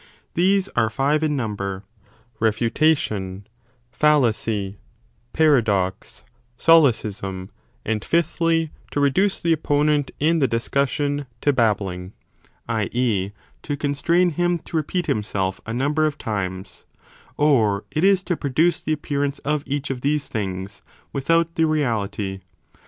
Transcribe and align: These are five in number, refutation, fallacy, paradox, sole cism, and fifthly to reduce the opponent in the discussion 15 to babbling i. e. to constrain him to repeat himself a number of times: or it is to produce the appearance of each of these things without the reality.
These 0.33 0.67
are 0.69 0.89
five 0.89 1.21
in 1.21 1.35
number, 1.35 1.83
refutation, 2.39 3.45
fallacy, 3.91 4.79
paradox, 5.31 6.23
sole 6.57 6.85
cism, 6.91 7.49
and 7.85 8.03
fifthly 8.03 8.71
to 8.89 8.99
reduce 8.99 9.39
the 9.39 9.53
opponent 9.53 10.09
in 10.19 10.39
the 10.39 10.47
discussion 10.47 11.27
15 11.35 11.35
to 11.41 11.53
babbling 11.53 12.13
i. 12.67 12.89
e. 12.91 13.29
to 13.61 13.77
constrain 13.77 14.31
him 14.31 14.57
to 14.57 14.75
repeat 14.77 15.05
himself 15.05 15.61
a 15.67 15.71
number 15.71 16.07
of 16.07 16.17
times: 16.17 16.83
or 17.37 17.85
it 17.91 18.03
is 18.03 18.23
to 18.23 18.35
produce 18.35 18.79
the 18.81 18.93
appearance 18.93 19.37
of 19.45 19.61
each 19.67 19.91
of 19.91 20.01
these 20.01 20.27
things 20.27 20.81
without 21.13 21.53
the 21.53 21.65
reality. 21.67 22.39